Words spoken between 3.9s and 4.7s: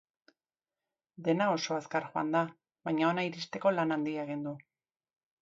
handia egin du.